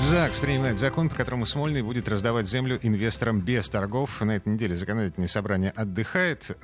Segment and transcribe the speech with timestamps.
[0.00, 4.20] ЗАГС принимает закон, по которому Смольный будет раздавать землю инвесторам без торгов.
[4.20, 6.56] На этой неделе законодательное собрание отдыхает.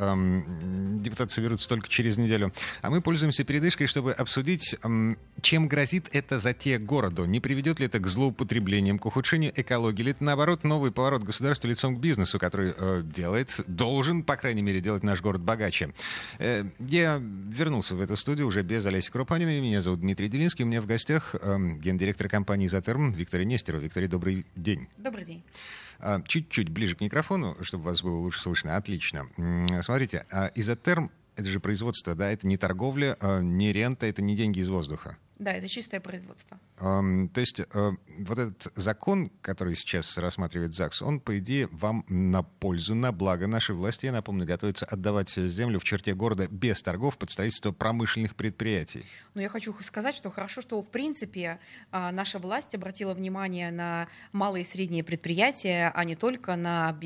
[1.00, 2.52] Депутаты соберутся только через неделю.
[2.82, 4.76] А мы пользуемся передышкой, чтобы обсудить,
[5.40, 7.24] чем грозит это затея городу.
[7.24, 10.02] Не приведет ли это к злоупотреблениям, к ухудшению экологии?
[10.02, 14.62] Или это, наоборот, новый поворот государства лицом к бизнесу, который э, делает, должен, по крайней
[14.62, 15.92] мере, делать наш город богаче.
[16.38, 19.60] Э, я вернулся в эту студию уже без Олеси Крупаниной.
[19.60, 20.64] Меня зовут Дмитрий Делинский.
[20.64, 23.82] У меня в гостях гендиректор компании «Изотерм» Виктория Нестерова.
[23.82, 24.88] Виктория, добрый день.
[24.98, 25.42] Добрый день.
[25.98, 28.76] А, чуть-чуть ближе к микрофону, чтобы вас было лучше слышно.
[28.76, 29.26] Отлично.
[29.82, 32.30] Смотрите, а изотерм— это же производство, да?
[32.30, 35.16] Это не торговля, а не рента, это не деньги из воздуха.
[35.42, 36.60] Да, это чистое производство.
[36.76, 37.64] То есть э,
[38.20, 43.48] вот этот закон, который сейчас рассматривает ЗАГС, он, по идее, вам на пользу, на благо
[43.48, 48.36] нашей власти, я напомню, готовится отдавать землю в черте города без торгов под строительство промышленных
[48.36, 49.04] предприятий.
[49.34, 51.58] Но я хочу сказать, что хорошо, что, в принципе,
[51.90, 56.96] а, наша власть обратила внимание на малые и средние предприятия, а не только на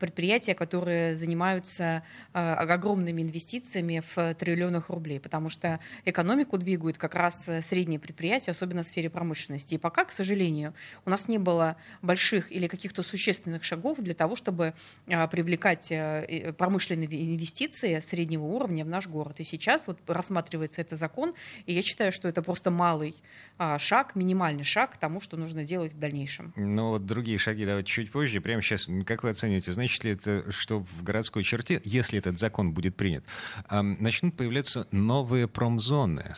[0.00, 2.02] предприятия, которые занимаются
[2.32, 8.82] а, огромными инвестициями в триллионах рублей, потому что экономику двигают как раз средние предприятия, особенно
[8.82, 9.74] в сфере промышленности.
[9.74, 10.74] И пока, к сожалению,
[11.04, 14.74] у нас не было больших или каких-то существенных шагов для того, чтобы
[15.08, 19.40] а, привлекать э, промышленные инвестиции среднего уровня в наш город.
[19.40, 21.34] И сейчас вот рассматривается этот закон,
[21.66, 23.14] и я считаю, что это просто малый
[23.58, 26.52] а, шаг, минимальный шаг к тому, что нужно делать в дальнейшем.
[26.56, 28.40] Ну вот другие шаги давайте чуть позже.
[28.40, 32.72] Прямо сейчас, как вы оцениваете, значит ли это, что в городской черте, если этот закон
[32.72, 33.24] будет принят,
[33.70, 36.34] начнут появляться новые промзоны?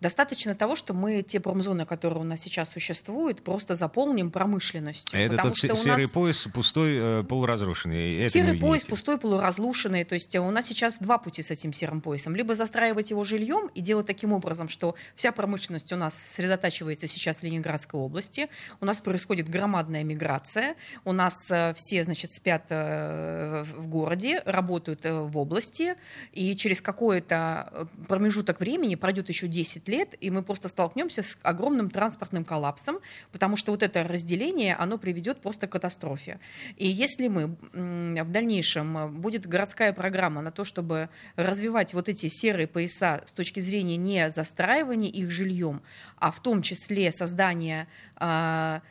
[0.00, 5.18] Достаточно того, что мы те промзоны, которые у нас сейчас существуют, просто заполним промышленностью.
[5.18, 6.12] Это тот серый нас...
[6.12, 8.24] пояс пустой, э, полуразрушенный.
[8.24, 10.04] серый пояс пустой, полуразрушенный.
[10.04, 12.36] То есть у нас сейчас два пути с этим серым поясом.
[12.36, 17.38] Либо застраивать его жильем и делать таким образом, что вся промышленность у нас сосредотачивается сейчас
[17.38, 18.48] в Ленинградской области.
[18.80, 20.76] У нас происходит громадная миграция.
[21.04, 25.96] У нас э, все, значит, спят э, в городе, работают в области.
[26.32, 31.90] И через какой-то промежуток времени, пройдет еще 10 лет, и мы просто столкнемся с огромным
[31.90, 32.98] транспортным коллапсом,
[33.32, 36.38] потому что вот это разделение, оно приведет просто к катастрофе.
[36.76, 42.28] И если мы в дальнейшем э, будет городская программа на то, чтобы развивать вот эти
[42.28, 45.82] серые пояса с точки зрения не застраивания их жильем,
[46.16, 48.82] а в том числе создания а,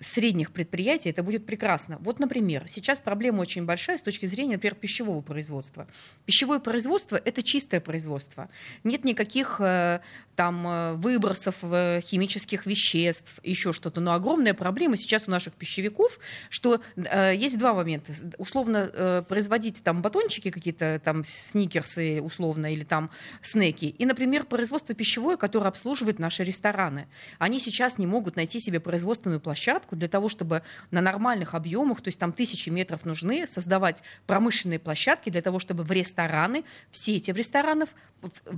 [0.00, 1.98] средних предприятий, это будет прекрасно.
[2.00, 5.88] Вот, например, сейчас проблема очень большая с точки зрения, например, пищевого производства.
[6.26, 8.48] Пищевое производство– это чистое производство.
[8.84, 10.00] Нет никаких э,
[10.36, 14.00] там э, выбросов химических веществ, еще что-то.
[14.00, 18.12] Но огромная проблема сейчас у наших пищевиков, что есть два момента.
[18.38, 23.10] Условно производить там батончики какие-то, там сникерсы условно, или там
[23.40, 23.86] снеки.
[23.86, 27.08] И, например, производство пищевое, которое обслуживает наши рестораны.
[27.38, 32.00] Они сейчас не могут найти себе производство собственную площадку для того, чтобы на нормальных объемах,
[32.00, 36.96] то есть там тысячи метров нужны, создавать промышленные площадки для того, чтобы в рестораны, в
[36.96, 37.88] сети в ресторанов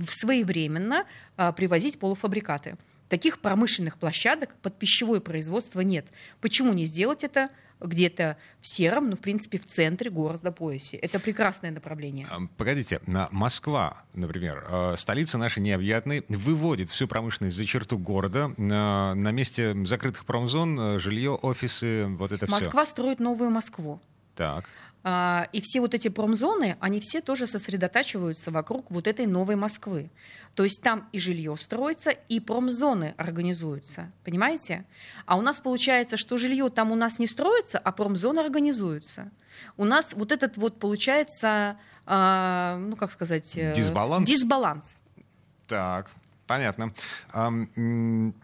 [0.09, 1.05] своевременно
[1.37, 2.77] а, привозить полуфабрикаты.
[3.09, 6.05] Таких промышленных площадок под пищевое производство нет.
[6.41, 7.49] Почему не сделать это?
[7.87, 10.97] Где-то в сером, но в принципе в центре города поясе.
[10.97, 12.27] Это прекрасное направление.
[12.57, 12.99] Погодите,
[13.31, 18.51] Москва, например, э, столица наша необъятная, выводит всю промышленность за черту города.
[18.57, 22.65] На, на месте закрытых промзон э, жилье, офисы, вот это Москва все.
[22.65, 24.01] Москва строит новую Москву.
[24.35, 24.65] Так.
[25.07, 30.09] А, и все вот эти промзоны, они все тоже сосредотачиваются вокруг вот этой новой Москвы.
[30.55, 34.11] То есть там и жилье строится, и промзоны организуются.
[34.23, 34.83] Понимаете?
[35.27, 39.29] А у нас получается, что жилье там у нас не строится, а промзоны организуются.
[39.77, 41.77] У нас вот этот вот получается,
[42.07, 43.55] э, ну как сказать...
[43.59, 44.27] Э, дисбаланс?
[44.27, 44.97] Дисбаланс.
[45.67, 46.09] Так,
[46.47, 46.91] понятно.
[47.31, 47.51] А,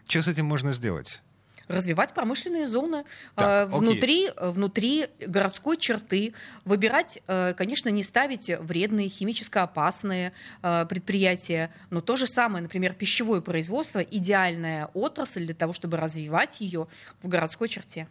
[0.06, 1.24] что с этим можно сделать?
[1.72, 3.04] Развивать промышленные зоны
[3.34, 6.34] так, э, внутри, внутри городской черты,
[6.64, 10.32] выбирать, э, конечно, не ставить вредные, химически опасные
[10.62, 16.60] э, предприятия, но то же самое, например, пищевое производство, идеальная отрасль для того, чтобы развивать
[16.60, 16.86] ее
[17.22, 18.06] в городской черте.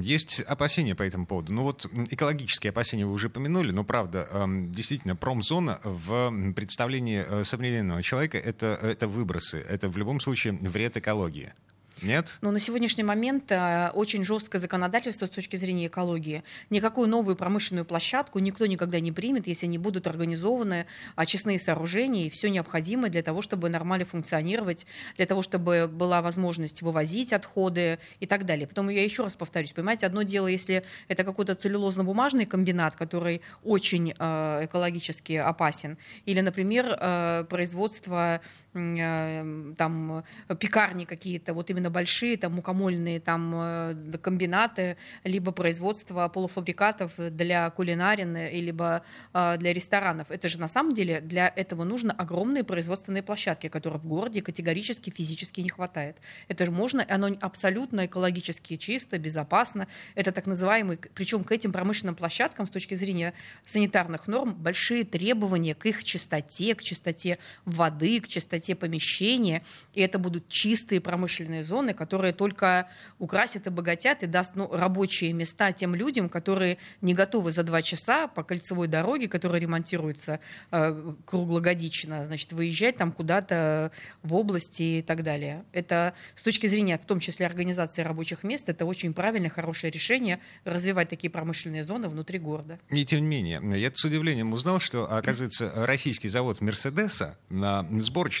[0.00, 1.50] Есть опасения по этому поводу.
[1.50, 8.36] Ну вот экологические опасения вы уже помянули, но правда, действительно, промзона в представлении современного человека
[8.36, 11.54] это, это выбросы, это в любом случае вред экологии.
[12.02, 12.38] Нет?
[12.40, 16.44] Но на сегодняшний момент э, очень жесткое законодательство с точки зрения экологии.
[16.70, 20.86] Никакую новую промышленную площадку никто никогда не примет, если не будут организованы
[21.16, 24.86] очистные сооружения и все необходимое для того, чтобы нормально функционировать,
[25.16, 28.66] для того, чтобы была возможность вывозить отходы и так далее.
[28.66, 34.14] Потом я еще раз повторюсь, понимаете, одно дело, если это какой-то целлюлозно-бумажный комбинат, который очень
[34.18, 38.40] э, экологически опасен, или, например, э, производство
[38.72, 40.24] там
[40.58, 48.36] пекарни какие-то, вот именно большие, там мукомольные там э, комбинаты, либо производство полуфабрикатов для кулинарин,
[48.36, 50.30] либо э, для ресторанов.
[50.30, 55.10] Это же на самом деле для этого нужно огромные производственные площадки, которые в городе категорически
[55.10, 56.18] физически не хватает.
[56.48, 59.88] Это же можно, оно абсолютно экологически чисто, безопасно.
[60.14, 63.32] Это так называемый, причем к этим промышленным площадкам с точки зрения
[63.64, 69.62] санитарных норм большие требования к их чистоте, к чистоте воды, к чистоте те помещения,
[69.94, 72.88] и это будут чистые промышленные зоны, которые только
[73.18, 77.82] украсят и богатят и даст ну, рабочие места тем людям, которые не готовы за два
[77.82, 80.40] часа по кольцевой дороге, которая ремонтируется
[80.70, 85.64] э, круглогодично, значит, выезжать там куда-то в области и так далее.
[85.72, 90.38] Это с точки зрения, в том числе, организации рабочих мест, это очень правильное, хорошее решение
[90.64, 92.78] развивать такие промышленные зоны внутри города.
[92.90, 97.82] И тем не менее, я с удивлением узнал, что, оказывается, российский завод Мерседеса на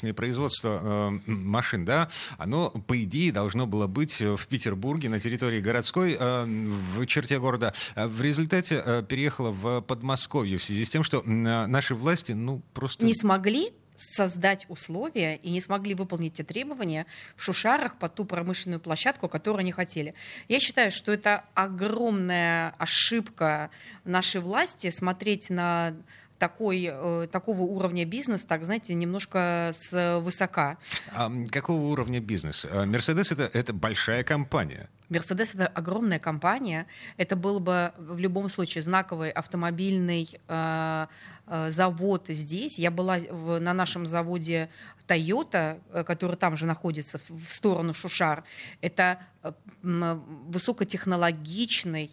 [0.08, 0.80] сборочные производство
[1.26, 2.08] э, машин, да,
[2.38, 7.72] оно, по идее, должно было быть в Петербурге, на территории городской, э, в черте города.
[7.94, 11.22] А в результате э, переехало в Подмосковье в связи с тем, что э,
[11.66, 13.04] наши власти, ну, просто...
[13.04, 17.04] Не смогли создать условия и не смогли выполнить те требования
[17.36, 20.14] в Шушарах под ту промышленную площадку, которую они хотели.
[20.48, 23.70] Я считаю, что это огромная ошибка
[24.04, 25.94] нашей власти смотреть на
[26.38, 30.78] такой, э, такого уровня бизнес, так, знаете, немножко с высока.
[31.14, 32.66] А какого уровня бизнес?
[32.70, 34.88] Э, Мерседес это, это большая компания.
[35.08, 36.86] Мерседес это огромная компания.
[37.16, 41.06] Это был бы в любом случае знаковый автомобильный э,
[41.46, 42.78] э, завод здесь.
[42.78, 44.68] Я была в, на нашем заводе
[45.06, 48.44] Toyota, э, который там же находится в сторону Шушар.
[48.82, 49.52] Это э,
[49.82, 52.10] высокотехнологичный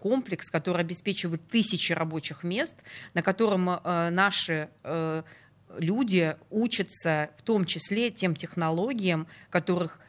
[0.00, 2.76] комплекс, который обеспечивает тысячи рабочих мест,
[3.14, 4.68] на котором наши
[5.78, 10.00] люди учатся в том числе тем технологиям, которых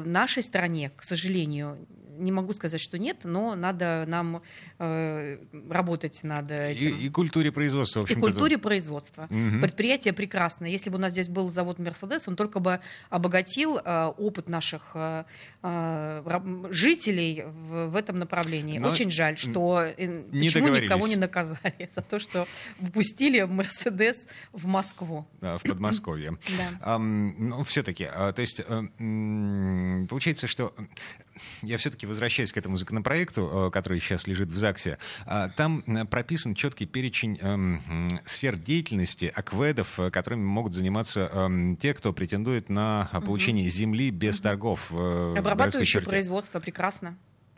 [0.00, 1.78] в нашей стране, к сожалению,
[2.18, 4.42] не могу сказать, что нет, но надо нам
[4.78, 5.38] э,
[5.70, 6.96] работать над этим.
[6.96, 8.00] И, и культуре производства.
[8.00, 9.24] В общем и культуре производства.
[9.24, 9.60] Угу.
[9.62, 10.70] Предприятие прекрасное.
[10.70, 12.80] Если бы у нас здесь был завод Мерседес, он только бы
[13.10, 15.24] обогатил э, опыт наших э,
[15.62, 16.22] э
[16.70, 18.78] жителей в, в этом направлении.
[18.78, 22.46] Но Очень жаль, что не почему никого не наказали за то, что
[22.78, 25.26] выпустили Мерседес в Москву.
[25.40, 26.36] Да, в Подмосковье.
[26.80, 27.00] да.
[27.64, 30.72] Все-таки, а, то есть э, получается, что
[31.62, 34.98] я все-таки возвращаюсь к этому законопроекту, э, который сейчас лежит в ЗАГСе.
[35.26, 37.82] А, там э, прописан четкий перечень эм,
[38.24, 44.40] сфер деятельности акведов, э, которыми могут заниматься эм, те, кто претендует на получение земли без
[44.40, 44.92] торгов.
[44.92, 47.16] Обрабатывающее производство прекрасно.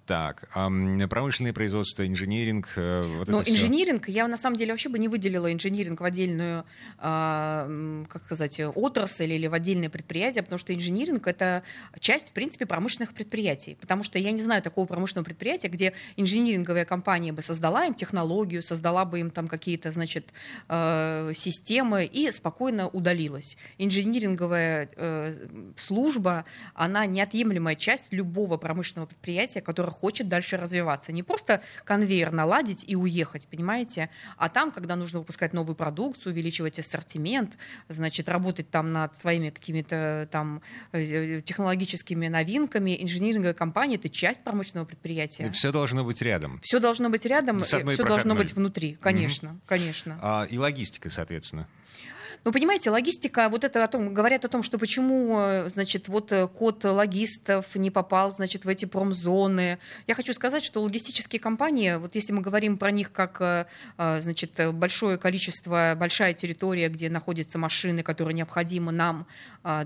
[0.09, 0.71] Так, а
[1.11, 4.13] промышленное производство, инжиниринг, э, вот Ну, инжиниринг, все.
[4.13, 6.65] я на самом деле вообще бы не выделила инжиниринг в отдельную,
[6.99, 11.63] э, как сказать, отрасль или в отдельное предприятие, потому что инжиниринг— это
[12.01, 13.77] часть, в принципе, промышленных предприятий.
[13.79, 18.63] Потому что я не знаю такого промышленного предприятия, где инжиниринговая компания бы создала им технологию,
[18.63, 20.33] создала бы им там какие-то, значит,
[20.71, 23.59] э, системы и спокойно удалилась.
[23.77, 31.13] Инжиниринговая э, служба, она неотъемлемая часть любого промышленного предприятия, которое хочет дальше развиваться.
[31.13, 36.79] Не просто конвейер наладить и уехать, понимаете, а там, когда нужно выпускать новую продукцию, увеличивать
[36.79, 37.57] ассортимент,
[37.89, 40.63] значит, работать там над своими какими-то там
[40.93, 45.47] э, технологическими новинками, инжиниринговая компания— это часть промышленного предприятия.
[45.47, 46.61] И все должно быть рядом.
[46.63, 49.61] Все должно быть рядом, все должно быть внутри, конечно, угу.
[49.67, 50.19] конечно.
[50.23, 51.67] А, и логистика, соответственно.
[52.45, 56.31] Ну, понимаете, логистика, вот это о том, говорят о том, что почему, э, значит, вот
[56.31, 59.79] э, код логистов не попал, значит, в эти промзоны.
[60.07, 63.67] Я хочу сказать, что логистические компании, вот если мы говорим про них как, э,
[64.21, 69.27] значит, большое количество, большая территория, где находятся машины, которые необходимы нам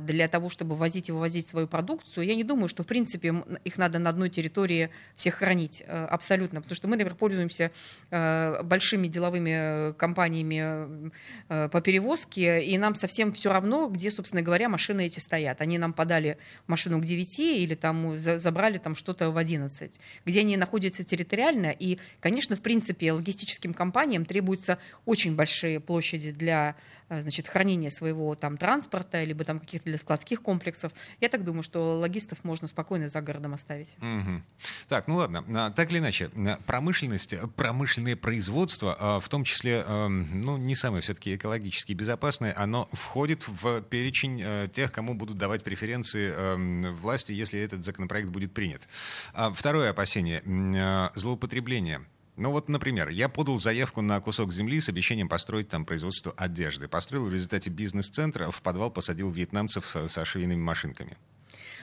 [0.01, 3.79] для того, чтобы возить и вывозить свою продукцию, я не думаю, что, в принципе, их
[3.79, 7.73] надо на одной территории всех хранить абсолютно, потому что мы, например, пользуемся
[8.11, 11.11] большими деловыми компаниями
[11.49, 15.61] по перевозке, и нам совсем все равно, где, собственно говоря, машины эти стоят.
[15.61, 20.57] Они нам подали машину к 9 или там забрали там что-то в 11, где они
[20.57, 21.75] находятся территориально.
[21.79, 26.77] И, конечно, в принципе, логистическим компаниям требуются очень большие площади для
[27.21, 30.93] значит, хранения своего там транспорта, либо там каких-то для складских комплексов.
[31.21, 33.97] Я так думаю, что логистов можно спокойно за городом оставить.
[33.99, 34.43] Угу.
[34.89, 35.45] Так, ну ладно.
[35.55, 36.31] А, так или иначе,
[36.67, 43.47] промышленность, промышленное производство, а, в том числе, ну, не самое все-таки экологически безопасное, оно входит
[43.47, 46.33] в перечень э, тех, кому будут давать преференции
[46.93, 48.83] власти, если этот законопроект будет принят.
[49.55, 50.43] Второе опасение—
[51.15, 52.01] злоупотребление.
[52.37, 56.89] Ну вот, например, я подал заявку на кусок земли с обещанием построить там производство одежды.
[56.89, 61.17] Построил в результате бизнес-центра, в подвал посадил вьетнамцев со швейными машинками.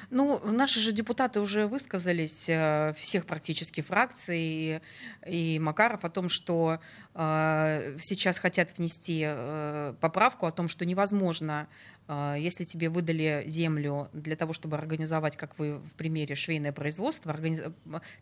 [0.10, 4.82] Ну, наши же депутаты уже высказались, э, всех практически фракций, и,
[5.28, 6.80] и Макаров о том, что
[7.14, 11.68] э, сейчас хотят внести э, поправку о том, что невозможно,
[12.08, 17.32] э, если тебе выдали землю для того, чтобы организовать, как вы в примере, швейное производство,
[17.32, 17.62] организ...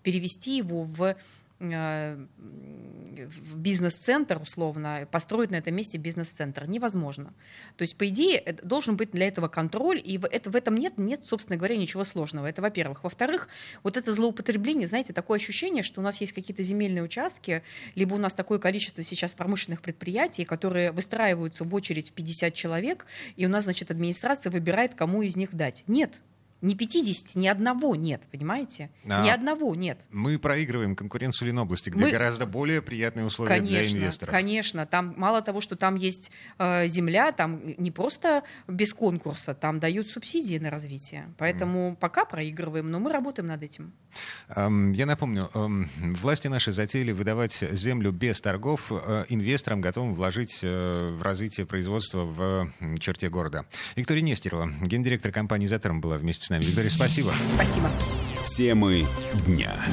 [0.04, 1.16] перевести его в Э,
[1.60, 6.68] в бизнес-центр, условно, построить на этом месте бизнес-центр.
[6.70, 7.34] Невозможно.
[7.76, 11.26] То есть, по идее, должен быть для этого контроль, и это, в этом нет, нет,
[11.26, 12.46] собственно говоря, ничего сложного.
[12.46, 13.04] Это во-первых.
[13.04, 13.50] Во-вторых,
[13.84, 17.64] вот это злоупотребление, знаете, такое ощущение, что у нас есть какие-то земельные участки,
[17.96, 23.06] либо у нас такое количество сейчас промышленных предприятий, которые выстраиваются в очередь в 50 человек,
[23.36, 25.84] и у нас, значит, администрация выбирает, кому из них дать.
[25.88, 26.22] Нет,
[26.62, 28.90] ни 50, ни одного нет, понимаете?
[29.08, 30.00] А ни одного нет.
[30.12, 32.12] Мы проигрываем конкуренцию Ленобласти, где Мы...
[32.12, 34.32] гораздо более приятные условия конечно, для инвесторов.
[34.32, 39.80] Конечно, там мало того, что там есть э, земля, там не просто без конкурса, там
[39.80, 41.32] дают субсидии на развитие.
[41.38, 41.96] Поэтому mm.
[41.98, 43.94] пока проигрываем, но мы работаем над этим.
[44.56, 45.86] Um, я напомню, um,
[46.16, 52.24] власти наши затеяли выдавать землю без торгов uh, инвесторам, готовым вложить uh, в развитие производства
[52.24, 53.66] в черте города.
[53.96, 56.64] Виктория Нестерова, гендиректор компании «Затерм» была вместе с нами.
[56.64, 57.34] Виктория, спасибо.
[57.56, 57.90] Спасибо.
[58.56, 59.06] Темы
[59.46, 59.86] дня.